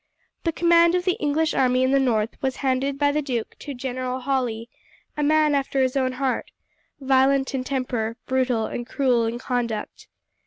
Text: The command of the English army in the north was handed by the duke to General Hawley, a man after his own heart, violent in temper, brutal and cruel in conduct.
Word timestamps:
The 0.45 0.51
command 0.51 0.95
of 0.95 1.05
the 1.05 1.13
English 1.21 1.53
army 1.53 1.83
in 1.83 1.91
the 1.91 1.99
north 1.99 2.31
was 2.41 2.55
handed 2.65 2.97
by 2.97 3.11
the 3.11 3.21
duke 3.21 3.55
to 3.59 3.75
General 3.75 4.21
Hawley, 4.21 4.67
a 5.15 5.21
man 5.21 5.53
after 5.53 5.79
his 5.83 5.95
own 5.95 6.13
heart, 6.13 6.49
violent 6.99 7.53
in 7.53 7.63
temper, 7.63 8.17
brutal 8.25 8.65
and 8.65 8.87
cruel 8.87 9.27
in 9.27 9.37
conduct. 9.37 10.07